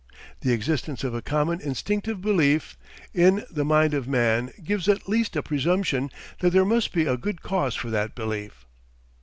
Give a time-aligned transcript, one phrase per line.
[0.39, 2.75] The existence of a common instinctive belief
[3.13, 7.17] in the mind of man gives at least a presumption that there must be a
[7.17, 8.65] good cause for that belief.